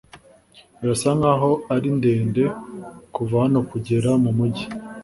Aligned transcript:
Birasa 0.79 1.09
nkaho 1.19 1.51
ari 1.75 1.89
ndende 1.97 2.43
kuva 3.15 3.35
hano 3.43 3.59
kugera 3.69 4.09
mumujyi. 4.23 4.65